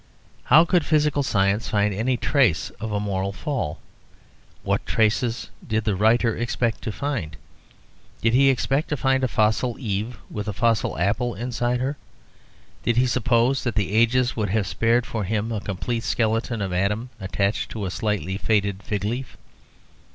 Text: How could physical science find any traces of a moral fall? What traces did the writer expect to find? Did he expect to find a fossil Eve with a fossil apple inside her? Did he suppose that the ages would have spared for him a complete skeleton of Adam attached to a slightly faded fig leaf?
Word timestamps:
How 0.45 0.65
could 0.65 0.83
physical 0.83 1.21
science 1.21 1.67
find 1.69 1.93
any 1.93 2.17
traces 2.17 2.71
of 2.79 2.91
a 2.91 2.99
moral 2.99 3.31
fall? 3.31 3.77
What 4.63 4.83
traces 4.87 5.51
did 5.67 5.83
the 5.83 5.95
writer 5.95 6.35
expect 6.35 6.81
to 6.81 6.91
find? 6.91 7.37
Did 8.23 8.33
he 8.33 8.49
expect 8.49 8.89
to 8.89 8.97
find 8.97 9.23
a 9.23 9.27
fossil 9.27 9.75
Eve 9.77 10.17
with 10.27 10.47
a 10.47 10.53
fossil 10.53 10.97
apple 10.97 11.35
inside 11.35 11.81
her? 11.81 11.97
Did 12.81 12.97
he 12.97 13.05
suppose 13.05 13.63
that 13.63 13.75
the 13.75 13.91
ages 13.91 14.35
would 14.35 14.49
have 14.49 14.65
spared 14.65 15.05
for 15.05 15.23
him 15.23 15.51
a 15.51 15.61
complete 15.61 16.01
skeleton 16.01 16.63
of 16.63 16.73
Adam 16.73 17.11
attached 17.19 17.69
to 17.69 17.85
a 17.85 17.91
slightly 17.91 18.37
faded 18.39 18.81
fig 18.81 19.03
leaf? 19.03 19.37